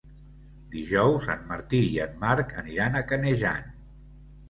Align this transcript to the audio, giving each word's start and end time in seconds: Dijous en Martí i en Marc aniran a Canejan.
Dijous 0.75 1.27
en 1.35 1.45
Martí 1.53 1.83
i 1.91 2.01
en 2.09 2.19
Marc 2.25 2.59
aniran 2.65 3.01
a 3.03 3.07
Canejan. 3.15 3.73